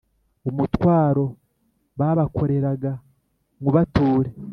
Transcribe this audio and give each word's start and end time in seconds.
umutwaro 0.49 1.25
babakoreraga 1.99 2.91
nywubature.» 3.59 4.29